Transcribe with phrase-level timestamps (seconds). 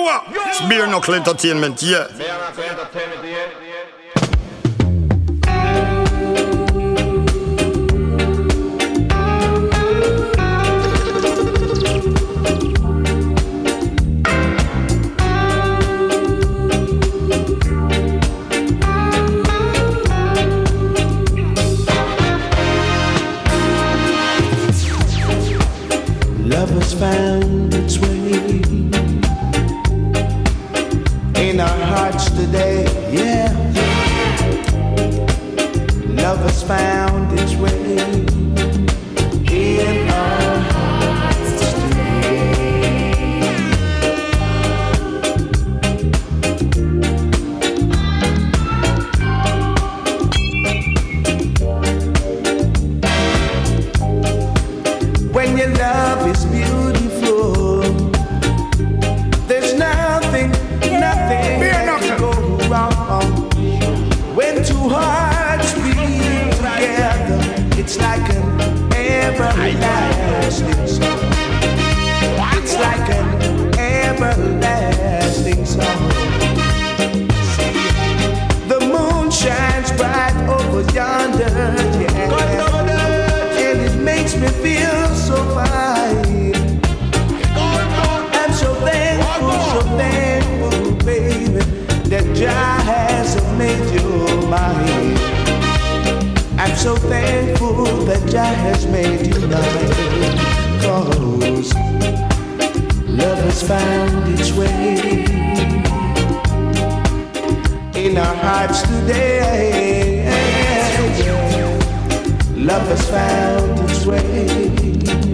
[0.00, 0.24] Noah!
[0.68, 2.08] no Knuckle Entertainment, yeah.
[36.70, 37.09] Found
[98.30, 100.38] Jah has made you mine.
[100.82, 101.74] Cause
[103.08, 105.24] love has found its way
[107.96, 110.30] in our hearts today.
[112.54, 115.29] Love has found its way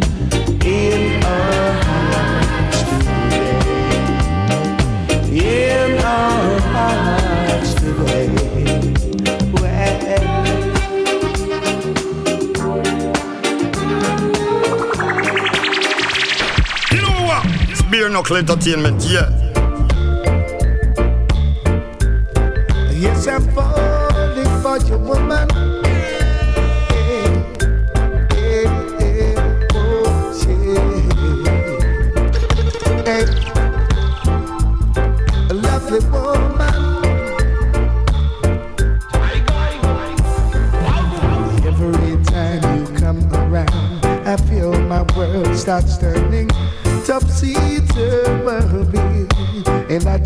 [18.17, 19.36] noch klettert mit dir.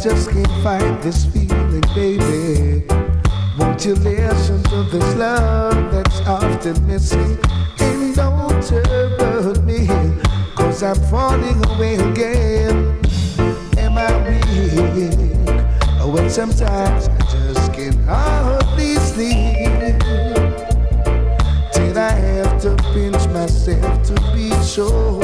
[0.03, 2.87] Just can't fight this feeling, baby.
[3.59, 7.39] Won't you listen to this love that's often missing?
[7.81, 9.89] And don't hurt me,
[10.57, 12.99] cause I'm falling away again.
[13.77, 15.13] Am I weak?
[16.01, 20.01] Oh, well, sometimes I just can't hardly sleep.
[21.75, 25.21] Till I have to pinch myself to be sure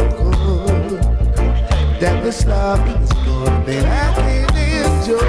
[1.99, 4.16] that this love is good I
[5.06, 5.22] Sweet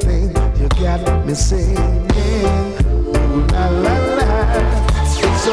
[0.00, 1.76] thing, you got me singing.
[2.88, 4.30] Ooh la la la.
[5.04, 5.44] It's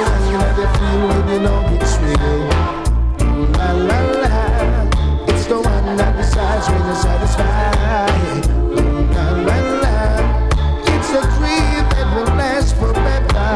[0.55, 2.47] that when you know it's real.
[3.27, 4.35] Ooh la la la.
[5.27, 8.47] It's the one that decides when you're satisfied.
[8.79, 9.95] Ooh la la la.
[10.95, 13.49] It's a dream that will last forever.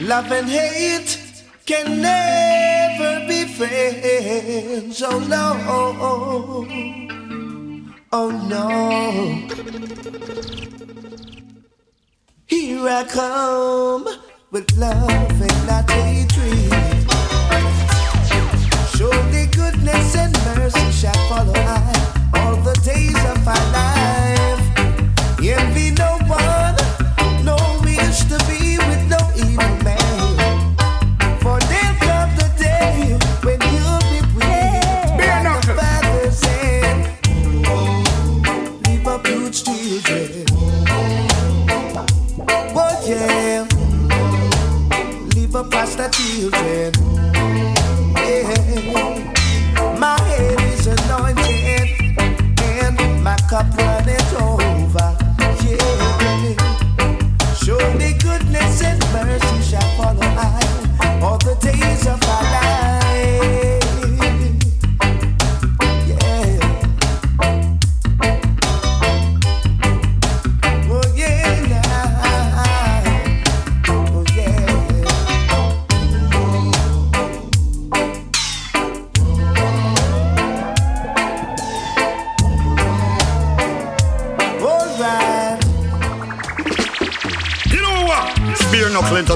[0.00, 1.21] Love and hate
[1.66, 5.02] can never be friends.
[5.02, 6.66] Oh no.
[8.12, 9.48] Oh no.
[12.46, 14.06] Here I come
[14.50, 16.72] with love and not hatred.
[18.96, 21.81] Surely goodness and mercy shall follow I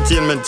[0.09, 0.43] entertainment,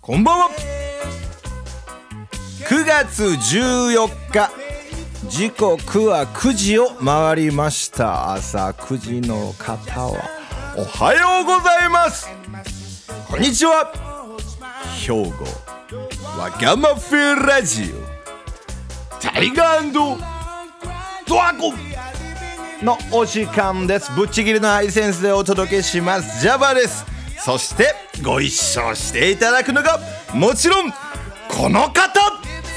[0.00, 0.50] こんばんは
[2.66, 4.50] 9月14日
[5.28, 10.37] 時刻は9時を回りました朝9時の方は
[10.78, 12.28] おはようございます。
[13.26, 13.92] こんにちは。
[15.04, 15.44] 兵庫
[16.38, 19.20] わがまフェラジオ。
[19.20, 20.16] タイガード
[21.36, 21.76] ラゴン。
[22.84, 24.12] のお時間です。
[24.12, 26.40] ぶっちぎりのハイセンスでお届けします。
[26.42, 27.04] ジャバです。
[27.40, 27.92] そして
[28.22, 29.98] ご一緒していただくのが
[30.32, 30.92] もちろん
[31.48, 32.20] この方。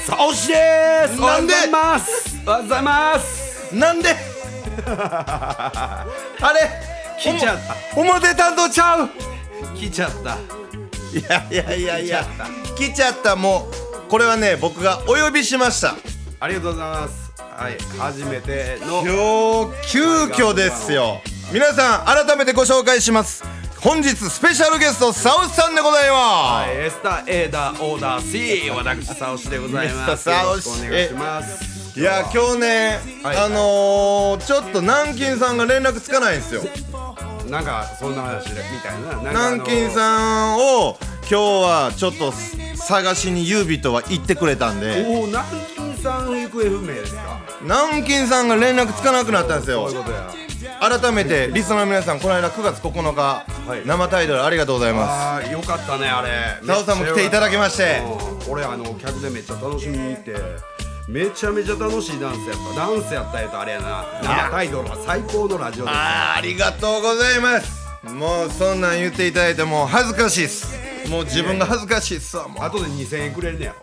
[0.04, 1.20] さおしです。
[1.20, 1.54] なんで？
[1.54, 2.36] おはようございます。
[2.44, 3.76] おはようございます。
[3.76, 4.16] なんで？
[4.90, 6.04] あ
[6.52, 7.01] れ？
[7.22, 7.76] 来ちゃった。
[7.96, 9.08] お表担当ちゃう。
[9.76, 10.36] 来ちゃった。
[11.16, 12.26] いやいやいやいや。
[12.76, 13.36] 来ちゃった。
[13.36, 13.68] も
[14.06, 15.94] うこれはね僕がお呼びしました。
[16.40, 17.32] ありがとうございます。
[17.38, 19.02] はい初めての。
[19.02, 21.20] 今日急遽ですよ。
[21.52, 23.44] 皆さん改めてご紹介します。
[23.78, 30.28] 本日スペシャルゲストサオスさんでございます、はいエスタ A ダオーダー C 私サオシでございます。
[30.28, 31.72] よろしくお願いします。
[31.98, 33.36] いや今日ね、はい。
[33.36, 36.62] あのー、ちょっと南京さんが連絡つかないんですよ
[37.52, 39.30] なんかそんな話みたいな。
[39.30, 42.32] 南京さんを今日はちょっと
[42.76, 45.04] 探しにユービとは行ってくれたんで。
[45.06, 45.44] おお南
[45.76, 47.42] 京さん行方不明ですか？
[47.60, 49.86] 南京さんが連絡つかなくなったんですよ。
[50.80, 53.86] 改めてリスナーの皆さんこの間9月9日、はい。
[53.86, 56.58] 生タイトルありがとうございまあーよかったねあれ。
[56.62, 58.00] すザオさんも来ていただきまして。
[58.46, 58.52] うん。
[58.52, 60.32] 俺あの客でめっちゃ楽しみに行って
[61.08, 64.04] めちゃめちゃ楽しいダンスやったダンスやったやとあれやな。
[64.22, 67.82] 生タイトルは最高のラジオですあーありがとうございます。
[68.04, 71.08] もうそんなん言っていただいてもう恥ずかしいっす。
[71.08, 73.76] もう自分が恥ずかしいっすわもう後で2000円くれるねやろ。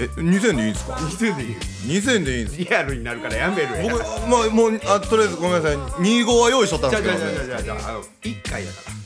[0.00, 1.56] え2000でいいんですか？2000円でいい
[2.00, 3.92] 2000でいいんですリアルになるからやめるや。
[3.92, 5.76] 僕まあもうあとりあえずごめんなさい。
[5.76, 9.03] 25は用意しとったんですけど、じゃじゃじゃじゃあの1回やから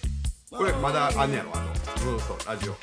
[0.50, 1.50] これまだあんねやろ？
[1.54, 2.76] あのずっとラジオ。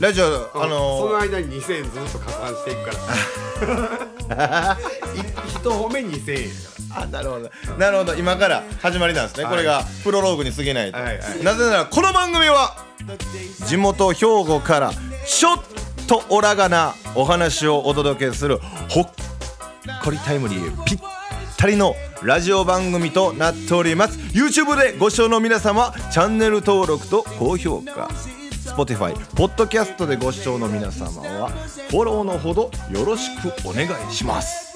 [0.00, 2.84] ラジオあそののー、間に2000円ずっと加算していく
[4.28, 4.78] から。
[5.46, 7.50] 一褒め2000円やかあなるほど。
[7.78, 8.14] なるほど。
[8.14, 9.52] 今から始まりなんですね、はい。
[9.52, 12.76] これがプロローグに過ぎないと、はいはいなぜならこの番組は
[13.66, 14.90] 地元兵庫から
[15.26, 15.62] ちょっ
[16.08, 18.58] とオラがなお話をお届けする
[18.88, 19.10] ほっ
[20.02, 20.98] こりタイムリーぴっ
[21.56, 24.18] たりのラジオ番組となっております。
[24.18, 28.08] YouTube でご視聴の皆様チャンネル登録と高評価。
[28.64, 31.50] Spotify、ポッドキャストでご視聴の皆様は
[31.90, 34.74] フォローのほどよろしくお願いします。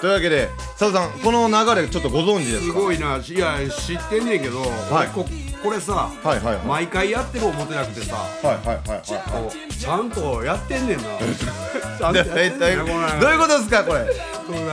[0.00, 0.48] というわけで
[0.78, 3.16] 佐藤さんこの流れちょっとご存知でらすすかごいな。
[3.16, 5.10] いや知ってんねんけど、はい。
[5.16, 6.66] 俺ここれさ、はいはいはい。
[6.66, 9.72] 毎回やってる思ってなくてさはいはいはい。
[9.72, 11.04] ちゃんとやってんねんな。
[11.98, 14.00] ちゃんとやってんねんなどういうことですかこれ？
[14.46, 14.64] この流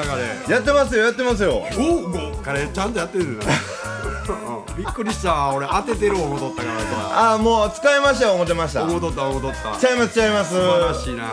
[0.48, 1.52] れやってますよやってますよ。
[1.54, 3.46] おお彼ちゃんとやってるな。
[3.46, 6.86] う んびっくりした俺当ててる思うとったからさ。
[7.30, 8.84] ああもう使いましたよ思ってました。
[8.84, 9.78] 思うとった思うとった。
[9.80, 10.52] ちゃいますちゃいます。
[10.54, 11.24] 素晴らしいな。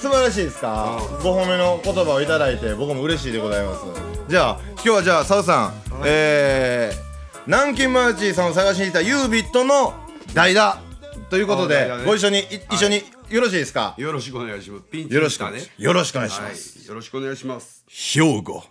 [0.00, 0.98] 素晴らしいですか？
[1.18, 1.22] うん。
[1.22, 3.80] ご褒めの言葉をいただいて僕も嬉しいでございます。
[4.28, 5.72] じゃあ今日はじゃあ佐藤さん、
[6.04, 7.13] えー、
[7.46, 9.92] 南京マーチーさんを探しに来たユービットの
[10.32, 10.78] 代打
[11.30, 13.94] ということでご一緒にい一緒によろしいですか？
[13.98, 14.84] よろしくお願いします。
[14.90, 15.42] ピンチよろしく
[15.78, 16.78] よろしくお願いしはます。
[16.84, 16.86] い。
[16.86, 17.84] よろしくお願いします。
[17.88, 18.64] 兵庫。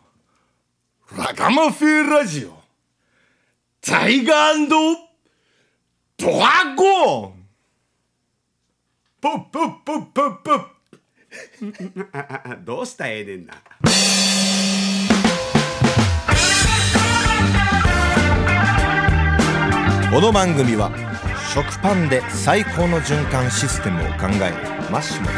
[1.17, 2.53] ラガマフェラジオ。
[3.81, 7.33] タイガードラゴン。
[9.21, 10.61] ポッポッポッポッポ
[12.63, 13.53] どうしたらええねんな
[20.13, 20.91] この番組は
[21.55, 25.33] 食パンで最高の循環システムを考えるマッシュモと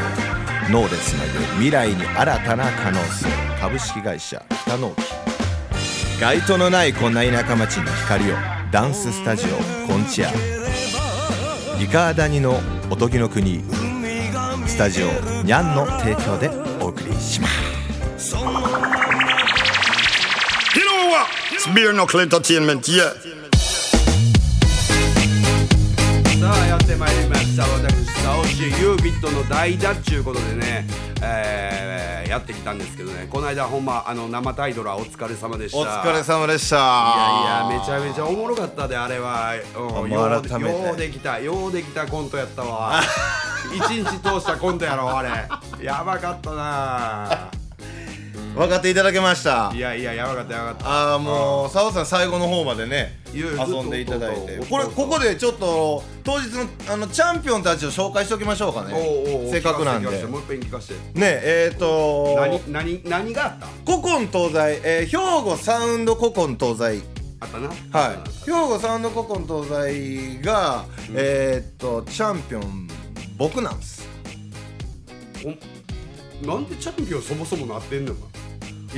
[0.69, 3.29] 脳でつなぐ未来に新たな可能性。
[3.61, 8.35] 株式会社北納期街灯のないこんな田舎町に光を
[8.69, 9.55] ダンススタジオ
[9.87, 10.31] コンチア。
[11.79, 13.63] リカーダニのおとぎの国。
[14.67, 15.05] スタジオ
[15.43, 16.49] ニャンの提供で
[16.83, 17.47] お送りしま
[18.19, 18.35] す。
[18.35, 18.49] You know
[21.11, 21.29] what?
[21.53, 23.13] It's beer knuckle entertainment, yeah.
[26.45, 27.63] さあやってまいりました。
[27.63, 30.85] 私サオシユービットの代打っちゅうことでね、
[31.23, 33.27] えーやってきたんですけどね。
[33.31, 35.79] この間ほんまあの生タイトルはお疲れ様でした。
[35.79, 36.75] お疲れ様でした。
[36.75, 43.01] いやいやめちゃめちゃおもろかったであれは、うん、ようようできたようできたコントやったわ。
[43.73, 45.29] 一日通したコントやろあれ。
[45.83, 47.49] やばかったな。
[48.55, 49.71] 分かっていただけました。
[49.73, 50.87] いやいややばかったやばかった。
[50.87, 54.59] ああもう澤さん最後の方までね遊んでいただいて。
[54.69, 59.49] これここでちょっと当日のあのチャンピオンたちを紹介しておきましょうかね。
[59.51, 60.09] せっかくなんで。
[60.25, 60.93] もう一遍聞かせて。
[61.19, 62.35] ねえー、と
[62.71, 63.67] 何何何があった？
[63.85, 67.03] 古今東西、えー兵庫サウンド古今東西。
[67.39, 67.67] あったな。
[67.67, 68.45] はい。
[68.45, 72.87] 兵庫サウンド古今東西が、えー、っとチャンピオン
[73.37, 74.07] 僕なんです。
[75.43, 75.49] お
[76.47, 78.19] なんでチャンピオンそもそもなってんのか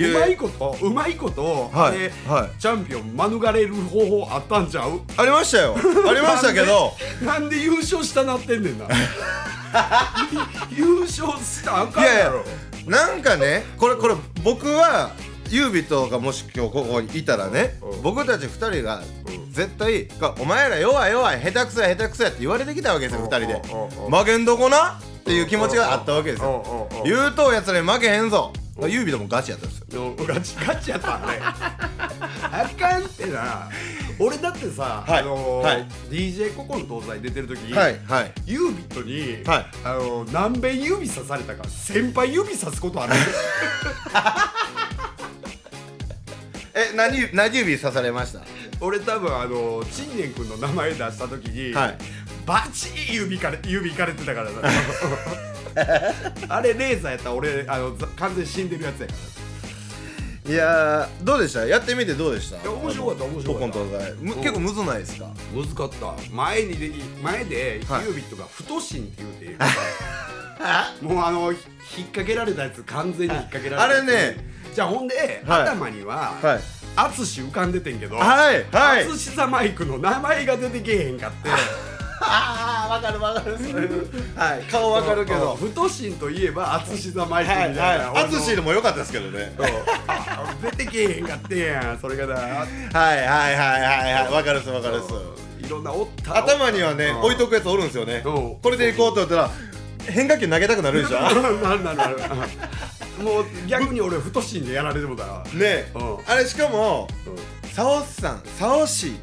[0.05, 0.13] う。
[0.19, 2.59] まいことうまいこと、はいではい。
[2.59, 5.01] チャンピオン免れる方法あったんちゃう？
[5.17, 5.75] ありましたよ。
[6.07, 6.93] ありましたけど。
[7.21, 8.85] なんで優勝したなってんねんな。
[10.71, 12.43] 優勝したらあかんやろ。
[12.85, 15.11] なんかねこれこれ僕は
[15.49, 18.01] ユービットがもし今日ここにいたらねうん。
[18.01, 19.51] 僕たち2人がうん。
[19.51, 20.07] 絶対
[20.39, 23.61] 「お前ら弱い弱い下手くそや下手くそや」って言われてきたわけですようん2人で。
[23.73, 26.87] うんうん「負けんどこな」っていう気持ちがあったわけですよ。
[26.91, 27.09] うんうんうん。
[27.19, 28.53] 言うとやつらに負けへんぞ
[28.87, 30.15] ユービットもガチやったんですよ。
[30.17, 31.39] のガチガチやったね。
[31.41, 33.69] あかんってな。
[34.19, 35.87] 俺だってさ、はいあのーはい。
[36.09, 38.31] DJ ココン東西出てる時、はいはい。
[38.45, 39.65] ユービットに、はい。
[39.83, 43.13] あのー何遍指さされたか先輩指さすことある
[46.73, 48.41] え何何指刺されました？
[48.81, 51.97] 俺多分あのー陳年君の名前出した時に、はい。
[52.45, 54.61] バチー指かれ指いかれてたからな
[56.49, 59.19] あれレーザーやったら俺あのざ完全に死んでるやつやから。
[60.49, 61.65] いやーどうでした？
[61.65, 62.55] やってみてどうでした？
[62.65, 63.77] や面白かった面白かった。
[64.41, 65.25] 結構むずないですか？
[65.53, 66.13] 難かった。
[66.33, 66.91] 前にで
[67.21, 68.05] 前ではい。
[68.05, 69.63] ユービットが太しんって言うて。
[71.05, 71.59] もうあのひ
[71.97, 73.99] 引っ掛けられたやつ完全に引っ掛けられた。
[73.99, 74.57] やつあれね。
[74.73, 75.61] じゃあほんで、はい。
[75.63, 76.59] 頭にははい。
[76.95, 79.05] 淳浮かんでてんけどはいはい。
[79.05, 81.49] 淳ザマイクの名前が出てけえへんかって
[82.19, 83.57] ああわかるわかる
[84.35, 85.55] はい顔わかるけど。
[85.55, 89.53] 太しんといえば淳ザマイクみはいはい淳でも良かったですけどね。
[90.61, 92.33] 出てけえへんかってやんそれがな。
[92.35, 94.33] はいはいはいはいはい。
[94.33, 95.65] わかるっすわかるっす。
[95.65, 96.37] いろんなおった。
[96.37, 98.21] 頭にはねうん置いとくやつおるんですよね。
[98.25, 98.29] う。
[98.31, 99.51] んこれでいこうと思ったら
[100.07, 101.19] 変化球投げたくなるでしょ？
[101.21, 102.17] なるなるなる。
[103.21, 105.91] もう逆に俺太しんでやられてもだわね。
[105.95, 106.17] うん。
[106.27, 107.69] あれしかもうん。
[107.73, 109.15] サオスさんサオシ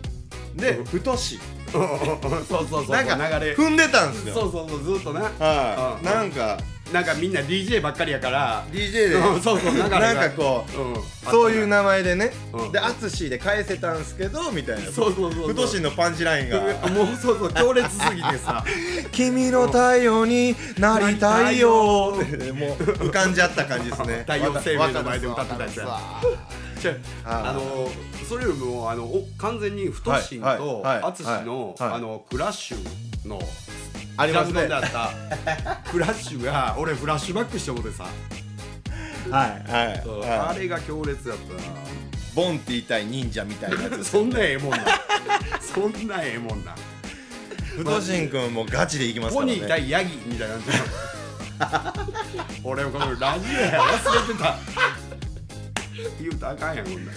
[0.54, 0.84] でうん。
[0.84, 1.40] 太し
[1.74, 2.96] そうそうそう。
[2.96, 3.54] なんか流れ。
[3.54, 4.34] 踏んでたんですよ。
[4.34, 6.00] そうそうそうずっとなはい。
[6.00, 6.04] うん。
[6.04, 6.58] なんか
[6.92, 8.64] なんかみんな DJ ばっかりやから。
[8.70, 9.14] DJ で。
[9.14, 10.00] うんそうそう流れが。
[10.00, 10.94] なんかこううん。
[11.30, 12.30] そういう名前でね。
[12.52, 12.72] うん。
[12.72, 14.92] で淳で返せたんすけどみたいな。
[14.92, 15.48] そうそうそうそう。
[15.48, 16.60] 太しのパンチラインが。
[16.60, 18.64] もうそうそう強烈すぎてさ。
[19.10, 24.24] 君の太陽になりたいよって もう浮かんじゃった感じですね。
[24.28, 25.86] 太陽生命の前で歌ってたやつや。
[25.86, 26.63] わかじゃ
[27.24, 27.88] あの
[28.28, 31.92] それよりもあのお完全に太しんと淳のはい。
[31.92, 33.38] あのクラッシュの
[34.16, 34.62] ありますね。
[34.66, 35.74] ジャズバンドやった。
[35.90, 38.06] フラッシュが俺フラッシュバックしてもってさ。
[39.30, 40.02] はいはい
[40.50, 41.60] あれが強烈やったな。
[42.34, 44.78] ボンティ対忍者みたいなやつ そんなええもんな。
[45.60, 46.74] そんなええもんな。
[47.76, 49.52] 太しんくんもガチでいきますからね。
[49.54, 50.54] ポニー対ヤギみたいな
[52.64, 54.56] 俺このラジオや忘れてた
[56.20, 57.14] 言うたらあかんやんこんなん。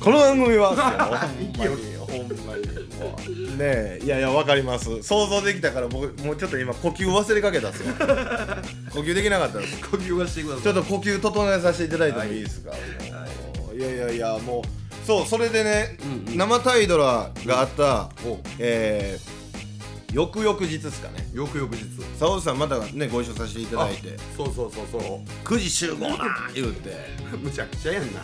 [0.00, 1.28] この番組は。
[1.38, 2.66] いいよほんまに。
[3.00, 5.02] もうねえいやいやわかります。
[5.02, 7.94] 想像できたから僕もうちょっと今呼吸忘れかけたっすよ
[8.92, 9.80] 呼吸できなかったです。
[9.80, 10.62] 呼吸はしてください。
[10.62, 16.36] ちょっと呼吸整えさせていただいてもいいですか、もういやいやいやもうそうそれでね、うんうん。
[16.36, 19.39] 生タイドラがあった、おえー、
[20.12, 21.28] 翌々日ですかね。
[21.32, 21.84] 翌日。
[22.18, 24.16] 沙織さんまたねご一緒させていただいて。
[24.36, 26.90] そうそうそうそ9時集合な言うて。
[27.32, 28.20] う むちゃくちゃやんな。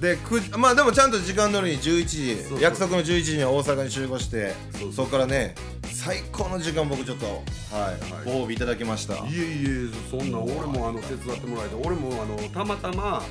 [0.00, 2.06] で9時まあでもちゃんと時間通りに11
[2.56, 4.52] 時約束の11時には大阪に集合して
[4.94, 5.54] そこからね
[5.92, 8.24] 最高の時間僕ちょっとはい、はい。
[8.24, 9.14] ご褒美いただきました。
[9.14, 13.22] いえいえそんな俺もあの手伝ってもらえて俺もあのたまたま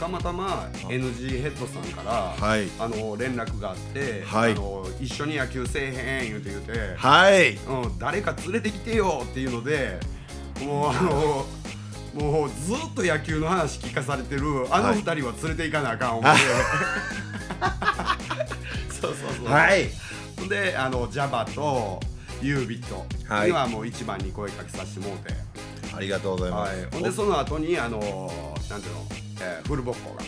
[0.00, 2.70] たまたま NG ヘッドさんから、はい。
[2.78, 4.52] あの連絡があって、はい。
[4.52, 5.92] あの一緒に野球せえ
[6.22, 7.56] へん言うて言うて、はい。
[7.56, 10.00] うん、誰か連れてきてよっていうので
[10.64, 11.44] もうあの
[12.14, 14.96] もうずっと野球の話聞かされてるあのはい。
[14.96, 16.40] 二人は連れていかなあかん思って、
[19.00, 19.86] そうそうそう、はい。
[20.48, 22.00] であの Java と
[22.40, 23.48] ユービットはい。
[23.48, 25.34] にはもう一番に声かけさせてもうて、
[25.94, 26.76] ありがとうございまはい。
[26.76, 28.00] す、ほんでその後にあの
[28.70, 29.04] なんていうの、
[29.40, 30.22] えーフルボッコが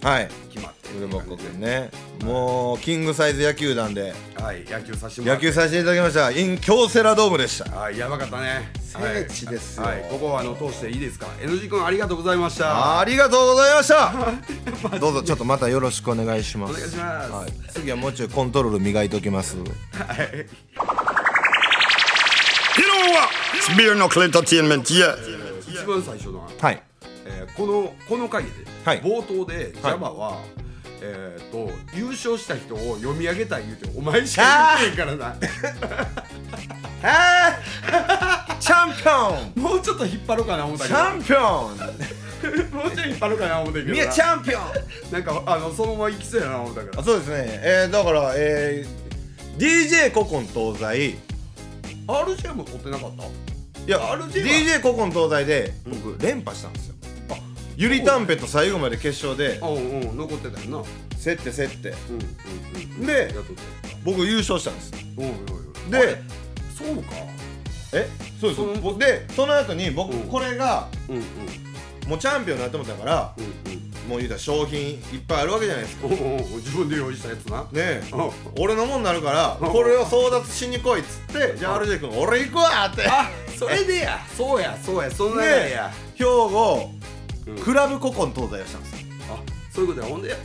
[0.00, 0.28] はい。
[0.52, 1.90] 決まってウルボッコ君ね。
[2.22, 4.14] もうキングサイズ野球団で。
[4.36, 6.30] はい野球させて野球させていただきました。
[6.30, 7.70] in 京セラドームでした。
[7.70, 8.70] はいやばかったね。
[8.80, 9.84] 聖地ですよ。
[9.84, 10.10] はい、はい。
[10.10, 13.00] ここはあの通していいですか？NG 君ありがとうございました。
[13.00, 14.14] ありがとうございました。
[14.98, 16.74] どうぞちょっとまたよろしくお願いします。
[16.74, 17.30] お願いします。
[17.32, 19.56] はい、次はもうちょいコントロール磨いておきます。
[19.56, 19.66] はい。
[19.66, 19.74] You
[22.84, 23.28] know what?
[23.56, 25.16] It's beer knuckle entertainment, yeah.
[25.68, 26.74] 一番最初の、はい。
[26.74, 26.87] えー
[27.58, 28.50] このこの回で、
[28.84, 29.02] はい。
[29.02, 30.38] 冒頭で Java は、
[31.02, 35.36] えー、と優勝した人を読み上げたい言うてお前しか言ってへんからな。
[38.60, 39.62] チャンピオン。
[39.62, 41.78] もうちょっと引っ張ろうかな思ったけチャンピオン。
[41.78, 41.84] ど
[42.78, 44.62] もうちょい引っ張ろうかな思ったけどミヤチャンピオン。
[45.12, 47.00] なんかあのそのまま行きそうやな思ったから。
[47.00, 47.34] あそうですね。
[47.62, 51.18] えー、だからえー、DJ ココン東西。
[52.06, 53.24] RJ も取ってなかった？
[53.24, 53.28] い
[53.86, 56.94] や RJ は？DJ ココン東西で僕連覇したんですよ
[57.80, 60.84] ゆりたんぺと最後まで決勝でうんうん残ってたよな。
[61.22, 61.90] 競って競って。
[61.90, 63.06] うんうんうん。
[63.06, 63.62] でやっとった
[64.04, 64.92] 僕優勝したんです。
[65.16, 65.32] おいおい
[65.86, 66.22] おいであれ
[66.76, 67.10] そうか。
[67.92, 68.08] え？
[68.40, 68.60] そうです。
[68.62, 70.20] その僕でその後に僕うん。
[70.28, 71.22] これがうんうん。
[72.08, 73.44] もうチャンピオンになって思ったからうん
[74.10, 76.08] もう言うたら商品いっぱいあるわけじゃないですか。
[76.08, 77.62] うんおうおう自分で用意したやつな。
[77.62, 78.02] ねえ。
[78.12, 78.30] うん。
[78.60, 79.72] 俺のもんになるからうん。
[79.72, 83.06] これを争奪しに来いっつってじゃあ RJ 君俺行くわって。
[83.08, 84.18] あそれでや。
[84.36, 85.92] そうやそうやそんなやでや。
[86.16, 86.92] 兵庫
[87.48, 87.58] うん。
[87.58, 89.06] クラブココン東西をしたんですよ。
[89.30, 89.38] あ
[89.72, 90.12] そういうことや。
[90.12, 90.36] ほんで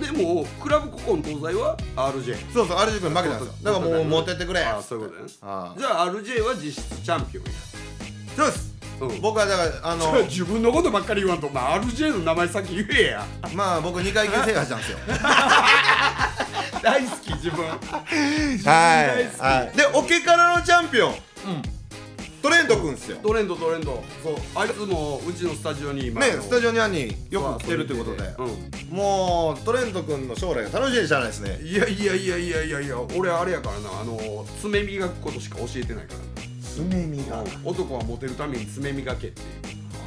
[0.00, 3.52] でもクラブココン東西は RJ そうそう RJ 君負けたんですよ。
[3.62, 4.60] だからもう持ってってくれ。
[4.60, 5.32] あそういうことやね。
[5.42, 7.50] あじゃあ RJ は実質チャンピオンや。
[8.36, 8.74] そうです。
[9.00, 9.20] うん。
[9.20, 13.26] 僕はだからあの 自分のことばっかり言わんとお前 RJ の名前先言えや。
[13.54, 14.98] まあ僕2回戦制覇したんですよ。
[16.82, 17.64] 大好き自分。
[17.66, 19.40] はい。
[19.40, 19.76] はい。
[19.76, 21.14] でオケからのチャンピオン
[22.42, 23.18] トレント君っすよ。
[23.22, 24.02] トレンドトレンド。
[24.22, 24.34] そう。
[24.56, 28.34] あいつもうちのスタジオに今ねスタジオにあんによく来てるということで。
[28.38, 28.96] うん。
[28.96, 31.60] もうトレント君の将来が楽しみじゃないですね。
[31.62, 34.00] いやいやいやいやいやいや俺あれやからな。
[34.00, 36.18] あの爪磨くことしか教えてないから。
[36.62, 37.36] 爪磨。
[37.36, 39.46] な男はモテるために爪磨けっていう。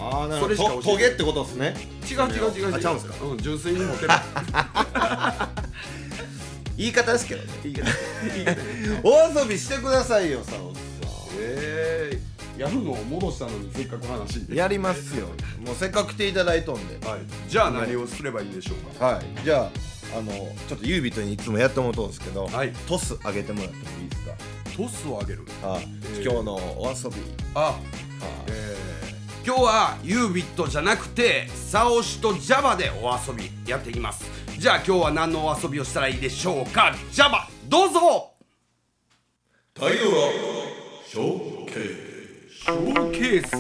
[0.02, 0.82] ああなるほど。
[0.82, 1.74] トゲってことですね。
[2.10, 2.76] 違う違う違う違う。
[2.76, 3.16] あちゃうんすか？
[3.26, 4.10] うん純粋にモテる。
[6.78, 7.50] 言い方ですけどね。
[7.64, 7.92] いいけどい
[8.42, 10.74] いけどお遊びしてくださいよサオ
[11.38, 14.46] えー、やるのを戻したのにせっかく話。
[14.50, 15.28] やりますよ。
[15.66, 17.08] もうせっかく来ていただいとんで。
[17.08, 17.20] はい、
[17.50, 19.06] じゃあ何をすればいいでしょうか？
[19.06, 19.26] はい。
[19.44, 19.72] じゃあ
[20.18, 20.32] あの
[20.68, 22.72] ちょっとユービットにいつもやってもらうんですけど、はい。
[22.88, 24.26] トス上げてもらってもいいです
[24.78, 25.46] トスを上げる？
[25.46, 26.24] かはい、えー。
[26.24, 27.16] 今日のお遊び。
[27.54, 27.80] あ
[28.48, 34.26] えー、今日はユービットじゃなくてサオシとジャバでお遊びやっていきます。
[34.58, 36.94] じゃあ今日は何のお遊びをしたらいいでしょうか？
[37.12, 38.32] ジャバどうぞ。
[39.74, 40.65] 太陽は
[41.16, 41.74] ショーケ
[42.52, 43.52] ショーケース。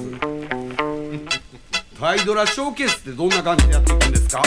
[1.97, 4.41] タイドラショーケースってどんな感じでやっていくんですか？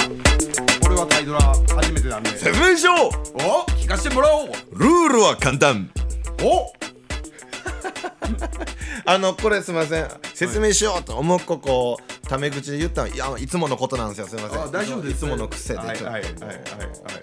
[0.83, 2.37] これはタイドラ初めてなんで。
[2.37, 4.49] 説明しよお聞かせてもらおう。
[4.49, 5.91] うルールは簡単。
[6.43, 6.71] お。
[9.11, 10.09] あのこれすみません。
[10.35, 13.09] 説明しようと思うここタメ口で言ったの。
[13.09, 14.27] いやいつものことなんですよ。
[14.27, 14.61] すみません。
[14.65, 15.15] あ大丈夫です。
[15.15, 16.59] いつもの癖でちょっと、はいはいはいはいはい。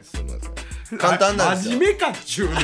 [0.02, 0.98] すみません。
[0.98, 1.74] 簡単なんですよ。
[1.74, 2.56] 真面目かっちゅうね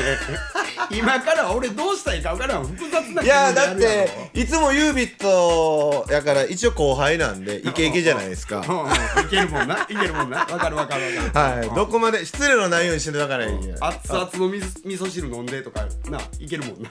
[0.91, 2.65] 今から俺どうしたらいいか分からん。
[2.65, 8.63] 複雑な気いやだっていつもユービットやから一応後輩なんで イケイケじゃないですか。
[9.23, 9.83] いけるもんな。
[9.83, 10.45] いけるもんな。
[10.45, 11.59] 分かる分かる分かる。
[11.59, 11.75] はい。
[11.75, 16.89] どこまで失礼のないようにしてだからいい熱々の水味噌汁飲んでとかないけるもんな。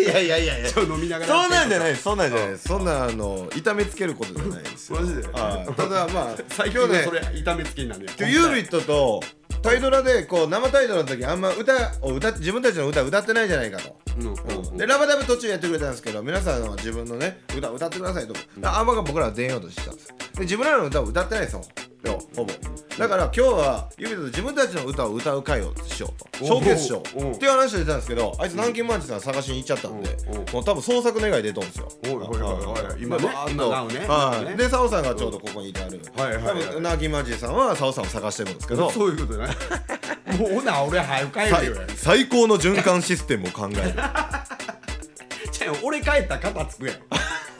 [0.00, 0.70] いやいやいやいや。
[0.80, 1.42] 飲みながら。
[1.42, 5.00] そんなんじゃないそんなんじゃないそんなあの痛めつけることじゃないですよ。
[5.00, 5.22] マジで？
[5.28, 5.74] はい。
[5.74, 9.22] ただまあ最近今日ねのそれ痛めつけになるやんユービットと
[9.62, 13.96] タイドラでこう生タイドラの時あんま歌を歌っ自分たちの歌歌ってないじゃないかと。
[14.18, 14.76] うん。
[14.76, 21.62] でラバダブ途中やってくれたんですけど皆さんは自分のね歌歌ってくださいと、あんまが僕らは出ようとしてたんですで自分らの歌を歌ってないですよ
[22.08, 22.52] よほぼ。
[22.98, 26.44] だから今日はユービットと自分たちの歌を歌う会をしようと。
[26.44, 30.10] ショーケースっていう話をしてたんですけどあいつ南京マンチさん探しに行っちゃったんで
[30.52, 31.88] もう多分創作願い出とんですよ。
[32.04, 33.98] おいおいおいおい今ねバーッとなおね。
[34.06, 34.56] はい、ね。
[34.56, 38.90] でさんがちょうどここにいてある、多分南京マンチさんはサオさんを探してるんですけど。
[38.90, 39.48] そういうことね。
[40.38, 41.82] もうほな俺早く帰最るよ。
[41.96, 43.92] 最高の循環システムを考える。
[45.52, 46.96] じゃあ俺帰ったら肩つくやん。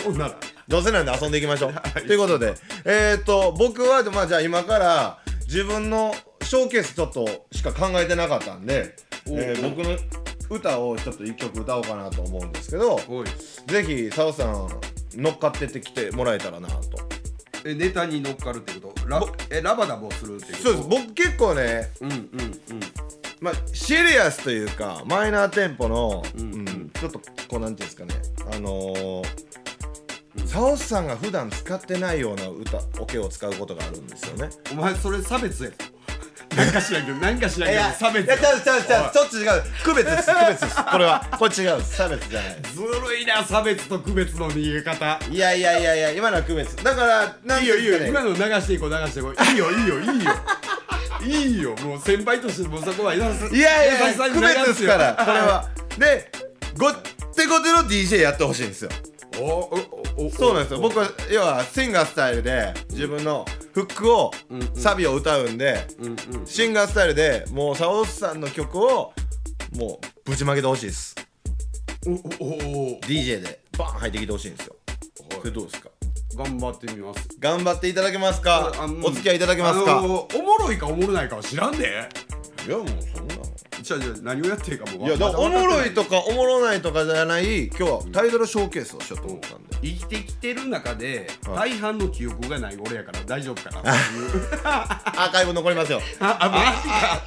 [0.04, 0.34] ほんなら
[0.68, 1.72] どうせなんで遊んでいきましょう。
[2.06, 8.96] ということでえっ、ー、と僕はまあじゃあ今から自分のショーケースちょっとしか考えてなかったんで、
[9.26, 9.96] えー僕の
[10.50, 13.00] 歌をちょっと一曲歌おうかなと思うんですけど
[13.66, 14.68] ぜひサオさん
[15.14, 16.78] 乗っかってってきてもらえたらなと。
[17.66, 19.08] えネタに乗っかるってこと？
[19.08, 20.62] ラえラバダボするっていうこと？
[20.64, 20.88] そうです。
[20.88, 22.30] 僕結構ねうんうんうん。
[23.40, 26.54] まあ、シリアスというかマイナーテンポの、うん。
[26.54, 28.14] うんちょっとこうなんていうんですかね。
[28.52, 29.24] あのー、
[30.46, 34.50] サオスさんが普段使ってないような歌オケを使うことがあるんですよね。
[34.72, 35.76] お前それ差別やぞ。
[36.56, 50.32] なんか知らんけどなんか知らんけど差別いやちょっと違う区別です区別ですこれはこれ違う差別じゃないずるいな差別と区別の逃げ方いやいやいやいや今のは区別だからなんいいよいいよ今の流していこう流していこういいよいいよいいよ
[51.22, 55.68] いいよもう先輩としてもうそこはいやいや優しさに区別ですからこれはは
[55.98, 56.30] で
[56.78, 56.94] ごっ
[57.34, 58.90] てごての DJ やってほしいんですよ
[59.34, 60.80] そうなんですよ。
[60.80, 64.30] 僕は要はシンガースタイルで自分のフックを、
[64.74, 65.86] サビを歌うんで、
[66.44, 69.12] シンガースタイルでもうサオスさんの曲を
[69.76, 71.14] もうぶちまけてほしいです。
[72.06, 72.10] お
[72.44, 72.48] お
[72.96, 74.76] お DJ でバーン入ってきてほしいんですよ。
[75.36, 75.90] これどうですか？
[76.36, 77.28] 頑張ってみます。
[77.38, 78.72] 頑張っていただけますか？
[79.02, 82.08] お付き合いいただけますか、おもろいかおもろないかは知らんで。
[82.66, 83.33] いやもうそんな
[83.84, 85.10] じゃあじゃあ何をやってるかもうい。
[85.12, 89.74] やだからおもろいととかおもろないとかじゃない今日はタイトルショーケースをしようと思ったんで。
[89.82, 91.72] 生きてきてる中ではい。
[91.72, 93.80] 大半の記憶がない俺やから大丈夫かな。
[93.80, 93.96] っていう
[94.64, 96.00] アーカイブ残りますよ。
[96.20, 96.38] あ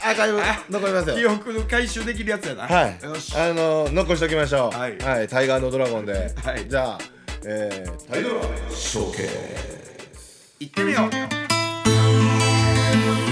[0.03, 0.39] アーカイブ
[0.71, 2.63] 残ります記よ憶回収できるやつやな。
[2.63, 2.99] はい。
[3.03, 3.35] よし。
[3.37, 4.77] あの残しときましょう。
[4.77, 4.97] はい。
[5.27, 6.33] タイガーのドラゴンで。
[6.43, 6.67] はい。
[6.67, 6.99] じゃあ
[7.45, 8.35] えータイトル
[8.75, 9.27] ショーケー
[10.17, 10.55] ス。
[10.59, 11.01] 行ってみよ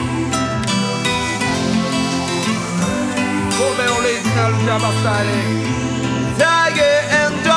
[0.02, 0.05] う
[4.06, 5.32] 神戸オリジナルジャバスタイル
[6.38, 6.80] タイガー
[7.26, 7.50] and ド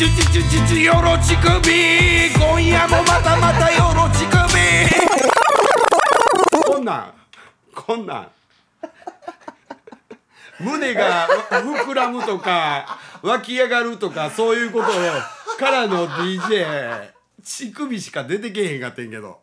[0.00, 0.06] せ。
[0.06, 4.60] チュチュチュチュチュチュチュよろちくび今夜もまたまたよろちくび
[6.62, 7.12] こんなん
[7.74, 8.30] こんなん。
[10.58, 14.86] 胸が膨らむとか湧き上がるとかそういうこと
[15.58, 17.10] からの DJ
[17.44, 19.40] 乳首しか出てけへんかってんけど。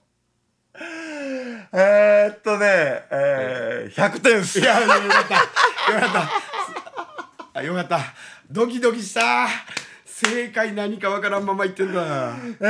[1.73, 2.65] えー、っとね、
[3.11, 4.59] えー、100点っす。
[4.59, 5.93] いやよかった。
[5.93, 6.09] よかっ
[7.53, 7.59] た。
[7.59, 7.99] あよかった。
[8.49, 9.47] ドキドキした
[10.19, 12.35] 正解何かわからんまま言ってんだ。
[12.59, 12.63] え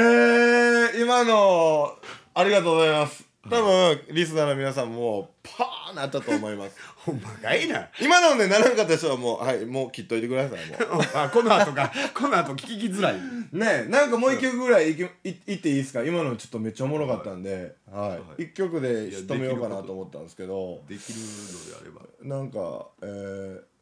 [0.98, 1.96] ー、今の、
[2.34, 3.24] ありがとうございます。
[3.50, 6.76] 多分、リスナーの皆さんも、パーンなったと思います。
[7.06, 7.88] ほんまかいな。
[8.02, 13.16] 今のね、ならんかった人はもう、はい、もう切っといてください、もあこの後がこの後聞きづらい。
[13.16, 13.58] う。
[13.58, 16.04] ねなんかもう一曲ぐらいいきいいっていいですか？
[16.04, 18.44] 今のちょっとめっちゃおもろかったんで、はい。
[18.44, 22.02] 一曲で仕留めようかなと思ったんですけど、できるのであれば。
[22.24, 23.77] なんか、えこ